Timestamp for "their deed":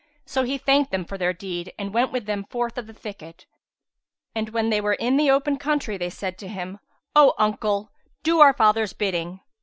1.19-1.73